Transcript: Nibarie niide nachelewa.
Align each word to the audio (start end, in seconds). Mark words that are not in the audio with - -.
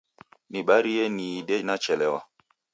Nibarie 0.51 1.05
niide 1.15 1.55
nachelewa. 1.67 2.19